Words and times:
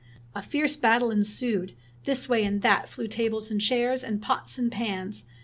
A 0.33 0.41
fierce 0.41 0.75
battle 0.75 1.11
ensued. 1.11 1.75
This 2.05 2.27
way 2.27 2.43
and 2.43 2.63
that 2.63 2.89
flew 2.89 3.05
tables 3.05 3.51
and 3.51 3.61
chairs, 3.61 4.03
and 4.03 4.19
pots 4.19 4.57
and 4.57 4.71
pans. 4.71 5.27